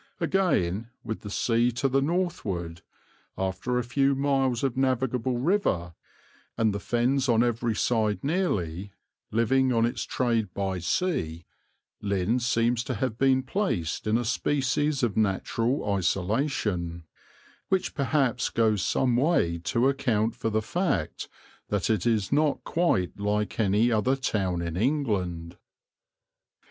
[0.19, 2.81] Again, with the sea to the northward,
[3.37, 5.93] after a few miles of navigable river,
[6.57, 8.93] and the Fens on every side nearly,
[9.29, 11.45] living on its trade by sea,
[12.01, 17.03] Lynn seems to have been placed in a species of natural isolation,
[17.69, 21.29] which perhaps goes some way to account for the fact
[21.67, 25.57] that it is not quite like any other town in England.